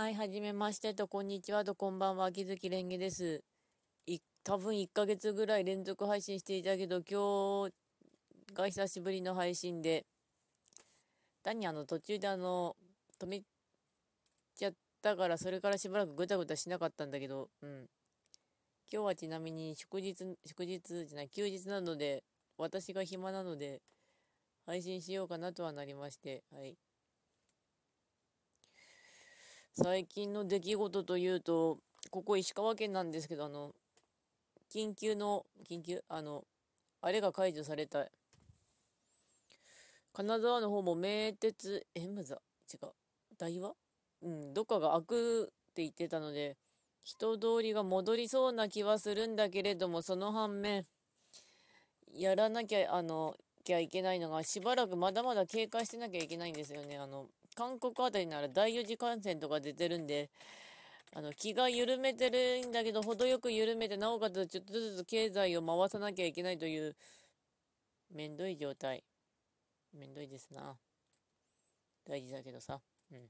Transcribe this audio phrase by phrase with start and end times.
[0.00, 3.44] はい、はじめましてと、こんにちはと、こんばんは、秋月蓮華です。
[4.06, 10.06] い、多分1ヶ月ぐらい連続配信していたけど、今日が久しぶりの配信で、
[11.42, 12.76] 単にあの、途中であの、
[13.20, 13.42] 止め
[14.56, 17.86] ちゃったから、それからしばらくぐたぐたしなかったんだけど、うん。
[18.90, 22.24] 今日はちなみに祝日、祝日じゃない、休日なので、
[22.56, 23.82] 私が暇なので、
[24.64, 26.78] 配信しようかなとはなりまして、はい。
[29.82, 31.78] 最近の出来事というと、
[32.10, 33.74] ここ石川県なんですけど、あの、
[34.70, 36.44] 緊急の、緊急、あの、
[37.00, 38.06] あれが解除された。
[40.12, 42.90] 金沢の方も名鉄、え、むざ、違う、
[43.38, 43.72] 大和？
[44.20, 46.58] うん、どっかが開くって言ってたので、
[47.02, 50.84] 人通りが戻りそうな気はするんだけれども、その反面、
[52.12, 56.98] やらなきゃ、あの、きゃいけないのが、しばらくまだまだ警戒してなきゃいけないんですよね。
[56.98, 57.28] あの、
[57.60, 60.30] 韓国あたりなら第4次感染とか出てるんで、
[61.14, 66.96] あの、気が緩めてるんだけど、程よく緩めて、なおかつちょっとずつ経済を回さなきゃいけないという、
[68.10, 69.04] めんどい状態。
[69.92, 70.78] めんどいですな。
[72.08, 72.80] 大事だけどさ。
[73.12, 73.28] うん。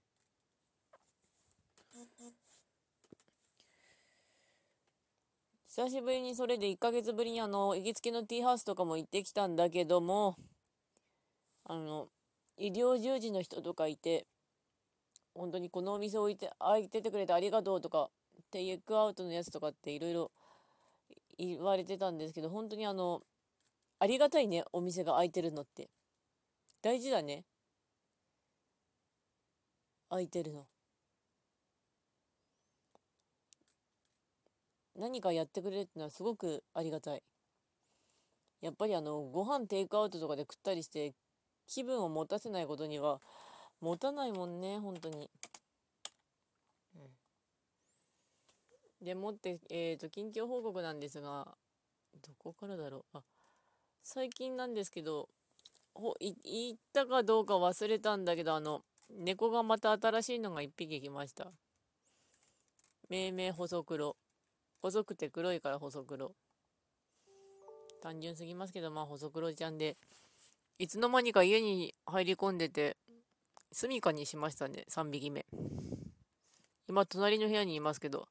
[5.65, 10.37] 久しぶりにそれで1ヶ月ぶりにあの、行きつけのティーハウスとかも行ってきたんだけども、
[11.65, 12.09] あの、
[12.61, 14.27] 医療従事の人とかいて、
[15.35, 18.11] 本当にこのお店置いて、開いててくれてありがとうとか、
[18.51, 20.31] テイクアウトのやつとかっていろいろ
[21.39, 23.23] 言われてたんですけど、本当にあの、
[23.99, 25.89] ありがたいね、お店が開いてるのって。
[26.83, 27.45] 大事だね。
[30.11, 30.67] 開いてるの。
[34.97, 37.23] 何かやってくれるってのはすごくありがたい。
[38.61, 41.15] やっぱりあの、ご飯テイクアウトとかで食ったりして
[41.71, 43.21] 気分を持たせないことには
[43.81, 45.31] 持たないもんね本当に。
[46.95, 46.99] う
[49.03, 51.47] ん、でもって、えっ、ー、と近況報告なんですが
[52.23, 53.23] どこからだろうあ
[54.03, 55.29] 最近なんですけど
[55.95, 56.35] ほ言
[56.75, 58.83] ったかどうか忘れたんだけどあの
[59.19, 61.51] 猫がまた新しいのが1匹来ました。
[63.09, 64.17] 命名細黒。
[64.83, 66.33] 細くて黒いから細黒。
[68.01, 69.97] 単純すぎますけど、まあ細黒ちゃんで、
[70.81, 72.97] いつの間にか家に入り込んでて、
[73.71, 75.45] 住処にしましたね、3匹目。
[76.89, 78.29] 今、隣の部屋にいますけど、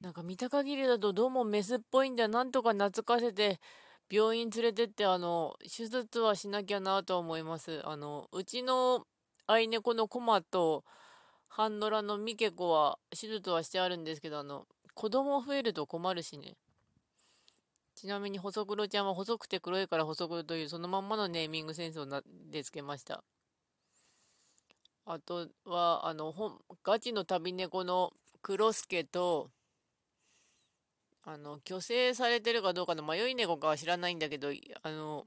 [0.00, 2.26] なんか見た限りだとどうもメスっぽいんだ。
[2.26, 3.60] なんとか懐かせて、
[4.10, 7.80] 病院連れてって、あの、手術はしなきゃなと思います。
[7.84, 9.06] あの、うちの
[9.46, 10.82] 愛猫のコマと、
[11.46, 16.56] ハンドラのミケコは手術はしてあるんですけど、あの、子供増えると困るしね。
[18.00, 23.22] ちなみに細黒ちゃんは細くて黒いから細黒というそのまんまのネーミングセンスをなでつけました。
[25.04, 29.50] あとは、あの、ほガチの旅猫の黒助と、
[31.26, 34.48] あの、虚勢されてるかどうかの迷い猫かは知らないんだけど、
[34.82, 35.26] あの、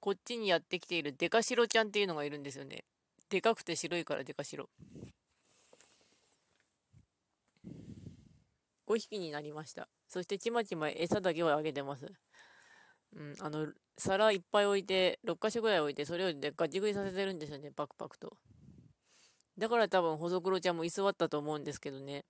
[0.00, 2.84] こっちにやってきているデカシロちゃんっていうのがいるんですよね。
[3.28, 4.70] でかくて白いからデカシロ。
[8.86, 9.88] 5匹になりました。
[10.14, 12.06] そしてちまちま餌だけをあげてます。
[13.16, 13.66] うん、あの、
[13.98, 18.36] 皿いっぱい置いて、6箇所ぐらい置いて、それをでガチ食いさせてるんですよね、パクパクと。
[19.58, 22.24] だから多分、細黒ちゃんも居座ったと思うんですけどね。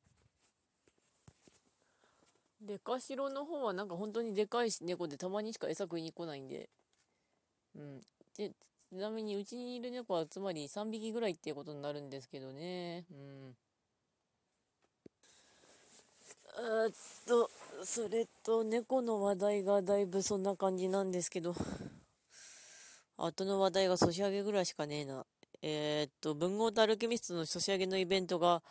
[2.58, 6.70] でかしろの方はなんか本当にでかい猫でたまにしか餌食いに来ないんで。
[7.74, 8.00] うん。
[8.38, 8.50] で、
[8.88, 13.04] ちなみにうちにいる猫はつまり3匹ぐらいっていうことになるんですけどね。
[13.10, 13.56] うん。
[16.56, 16.92] えっ
[17.26, 17.50] と、
[17.82, 21.54] それと猫の話題がだいぶそんな感じなんですけど、
[23.16, 25.26] 後の話題がソシャゲぐらいしかねえな。
[25.62, 28.62] えー、っと、文豪とアルケミストのソシャゲのイベントが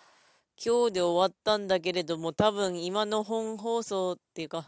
[0.64, 4.68] 今日で終わったんだけれども、多分今の本放送っていうか、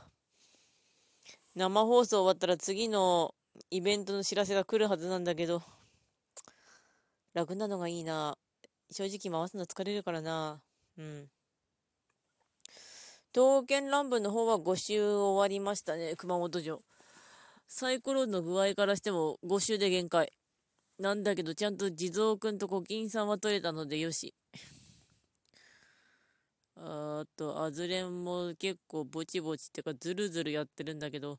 [1.55, 3.33] 生放送終わったら次の
[3.69, 5.61] イベントの知らせが来るはずなんだけど、
[7.33, 8.37] 楽なのがいいな。
[8.91, 10.61] 正直回すの疲れるからな。
[10.97, 11.29] うん。
[13.35, 16.79] 刀剣乱舞の方は5周終わりましたね、熊本城。
[17.67, 20.31] サイコロの具合からしても5周で限界。
[20.99, 24.33] なんだけど、ちゃんと地蔵くんとコキンさんは取れたのでよし。
[26.77, 31.37] あーと、アズレンも結構ぼちぼちってかずるずるやってるんだけど、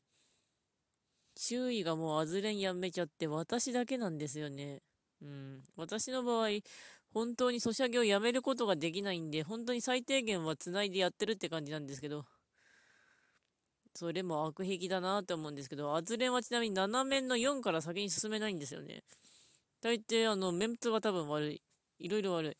[1.35, 4.83] 周囲がもうアズレンやめちゃって私だけなんですよね。
[5.23, 5.63] うん。
[5.75, 6.49] 私の場合、
[7.17, 12.25] 本当にソシャゲをやめることができないんで、本当に最低限はつないでやってるって感じなんですけど、
[13.95, 19.03] それも悪癖だなと思うんですけど、圧連はちなみに7面の4から先に進めないんですよね。
[19.81, 21.61] 大抵、あの、メンツが多分悪い。
[21.99, 22.57] いろいろ悪い。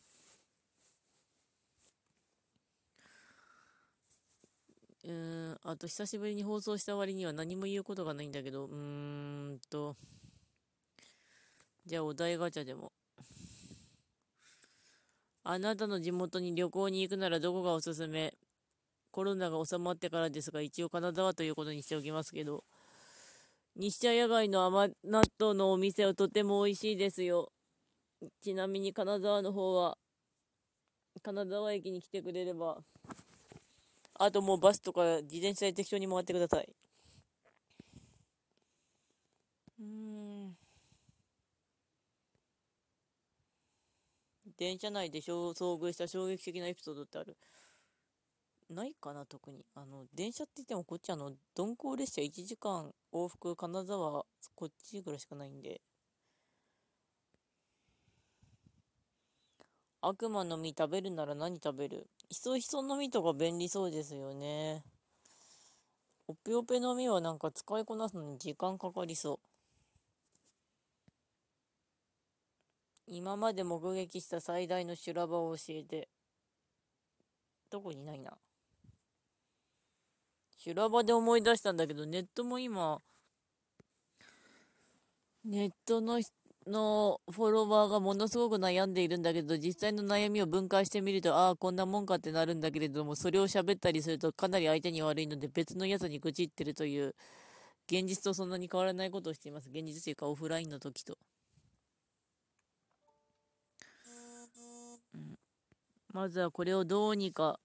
[5.04, 9.96] うーん、あと久しぶりに放送した割には何も言うことがないんだけど、うーんと、
[11.86, 12.92] じゃあお題ガチャでも。
[15.50, 18.34] あなたの地元に旅行に行くならどこがおすすめ？
[19.12, 22.66] コロナが収まってからですが、一応金沢ということにしておきますけど、
[23.78, 27.54] 西茶屋街の甘納豆のお店はとても美味しいですよ。
[28.42, 29.98] ちなみに金沢の方は、
[31.24, 32.80] 金沢駅に来てくれれば、
[34.16, 36.68] あともうバスとか自転車で適当に回ってください。
[39.80, 39.86] うー
[40.50, 40.58] ん。
[44.58, 47.38] 電車内で遭遇した衝撃的なエピソードってある？
[48.70, 49.66] ないかな、特に。
[49.76, 54.26] あの、電車って言ってもこっちあの、鈍行列車1時間往復金沢、
[54.56, 55.82] こっちぐらいしかないんで。
[60.02, 62.08] 悪魔の実食べるなら何食べる？
[62.30, 64.84] ひそひその実とか便利そうですよね。
[66.28, 69.47] おぺおぺの実はなんか使いこなすのに時間かかりそう
[73.08, 76.10] 今まで目撃した最大の修羅場を教えて。
[77.70, 78.38] どこにないな。
[80.58, 83.02] 修羅場で思い出したんだけど、ネットも今、
[85.44, 86.20] ネットの
[86.68, 97.16] のフォロワーがものすごく悩んでいるんだけど、実際の悩みを分解してみると、ああ、こんなもんかってなるんだけれども、それを喋ったりするとかなり相手に悪いので、別のやつに愚痴ってるという、
[97.88, 99.70] 現実とそんなに変わらないことをしています。
[99.70, 101.18] 現実というか、オフラインの時と。
[106.18, 107.60] まずはこれをどうにか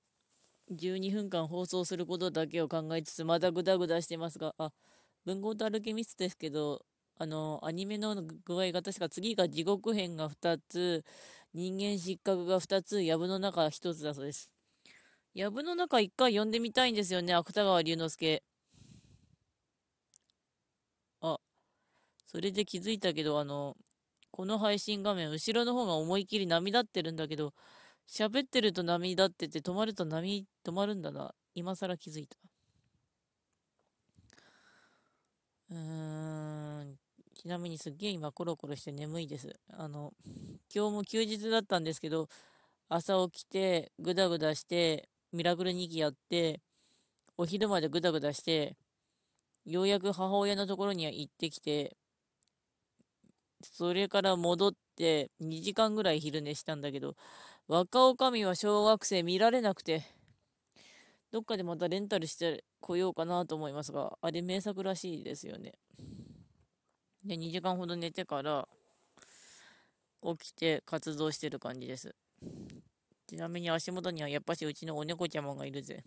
[0.68, 4.72] 12分間放送することだけを考えつつ、まだグダグダしてますが、あ、
[5.24, 6.84] 文豪とアルケミストですけど、
[7.16, 8.14] あの、アニメの
[8.44, 11.02] 具合が確か次が地獄編が2つ、
[11.54, 14.50] 人間失格が2つ、藪の中1つだそうです。
[15.34, 18.42] 藪の中1回読んでみたいんですよね、芥川龍之介。
[21.22, 21.38] あ、
[22.26, 23.76] それで気づいたけど、あの、
[24.30, 27.54] この配信画面、後ろの方が思いっきり波立ってるんだけど、
[28.08, 31.34] 喋ってると波立ってて、止まると波止まるんだな。
[31.54, 32.36] 今更気づいた。
[35.70, 36.96] うーん。
[37.34, 39.58] ちなみにすっげえ今コロコロして眠いです。
[39.70, 40.12] あの、
[40.74, 42.28] 今日も休日だったんですけど、
[42.88, 46.60] 朝起きて、ぐだぐだして、ミラクル2期やって、
[47.38, 48.76] お昼までぐだぐだして、
[49.64, 51.96] ようやく母親のところには行ってきて、
[53.62, 57.16] それから戻って2時間ぐらい昼寝したんだけど、
[57.72, 60.04] 若女将は小学生見られなくて、
[61.30, 65.72] どっかでまたレンタルしてこようかなと思いますが、あれ名作らしいですよね。
[67.24, 68.68] で、2時間ほど寝てから、
[70.22, 72.14] 起きて活動してる感じです。
[73.26, 76.04] ちなみに足元にはやっぱしうちのお猫ちゃまがいるぜ。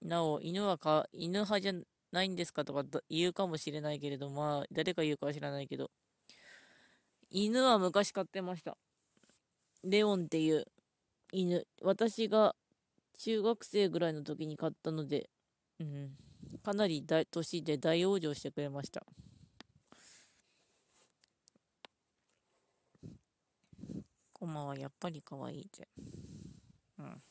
[0.00, 1.72] なお、犬はか、犬派じゃ
[2.12, 5.90] ないんですかとか言うかもしれないけれど、まあ、誰か言うかは知らないけど、
[7.36, 8.76] 犬は昔飼ってました。
[9.82, 10.66] レオンっていう
[11.32, 11.66] 犬。
[11.82, 12.54] 私が
[13.18, 15.28] 中学生ぐらいの時に買ったので、
[15.80, 16.12] うん、
[16.62, 19.04] かなり大年で大往生してくれました。
[24.32, 25.88] コマはやっぱり可愛いぜ。
[27.00, 27.22] うん。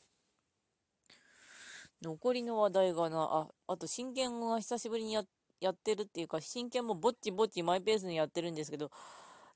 [2.02, 5.24] 残りの話題がな、あ、あと真剣が久しぶりにや
[5.60, 8.90] やってるっていうか、真剣もぼっちぼっちマイペースにやってるんですけど、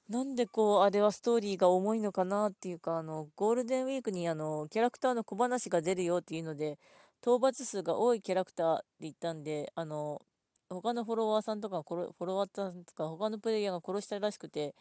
[0.09, 6.79] なんでこう、あれはストーリーが重いのかなっていうか、あの、ゴールデンウィークにあの、キャラクターの小話が出るよっていうので、
[7.21, 10.23] 討伐数が多いキャラクターって言ったんで、あの、
[10.71, 14.75] 他のフォロワーさんとか、フォロワーさんとか、他のプレイヤーが殺したらしくて、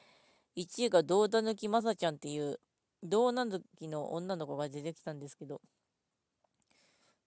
[0.56, 2.60] 1位が胴田抜きまさちゃんっていう、
[3.04, 5.60] 胴抜きの女の子が出てきたんですけど、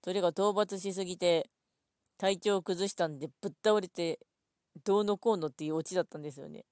[0.03, 1.51] それが討伐しすぎて、
[2.17, 4.21] 体調を崩したんで、ぶっ倒れて、
[4.85, 6.65] どうのこうのっていうオチだったんですよね。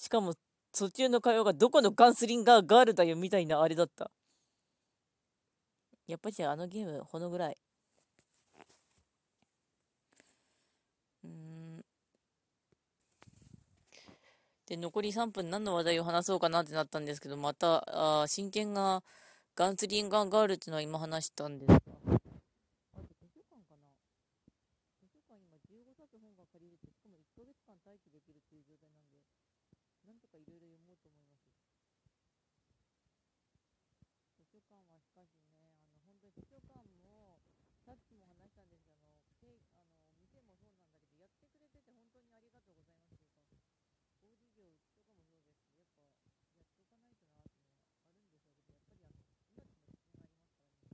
[0.00, 0.32] しかも、
[0.72, 4.10] 途中の会話がどこのガンスリンガーガールだよみたいなあれだった。
[6.06, 7.58] やっぱりあのゲーム、ほのぐらい。
[11.22, 11.84] うん。
[14.66, 19.02] で、残り3分何の話題を話そうかなってなったんですけど、また、あ真剣が
[19.54, 21.76] ガンスリンガーガールっていうのは今話したんですが。
[21.76, 23.92] あと図書館かな
[25.02, 29.20] 図書館今15冊本が借りれて、しかも1ヶ月間待機できるっていう状態なんで、
[30.06, 31.50] なんとかいろいろ読もうと思います。
[34.38, 35.38] 図書館はしかし
[36.02, 37.42] ね、あの、本当に図書館も、
[37.82, 47.74] さっきも話したんですけど、あの、あの店もそうなんだけど、やってくれてて本当にありがとうございますというか、工事業、うちとかもそうですけど、やっぱ、やっとかないとなっていうのはあ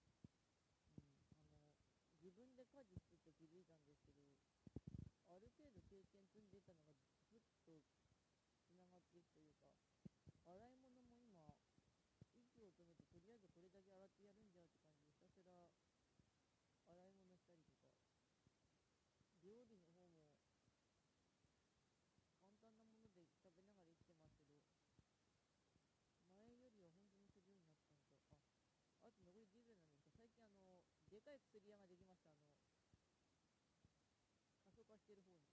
[2.33, 2.51] ね。
[2.71, 4.23] 家事してて気づいたんですけど、
[5.27, 7.83] ある程度経験積んでたのがずっと
[8.67, 9.75] つながっていくというか、
[10.45, 11.47] 洗い物も今、
[12.35, 15.71] 息を止めてとりあえずこれだけ洗ってやるんじゃって感じでひたすら
[16.87, 17.97] 洗い物したりとか、
[19.43, 20.51] 料理の方も
[22.43, 25.07] 簡単なもので食べながら生きてますけど、
[26.35, 28.35] 前よりは本当にするようになったのと、
[29.05, 32.10] あ、あと残り10秒なんですけど、最近あの、でかい薬屋ができました。
[35.11, 35.50] get a horse.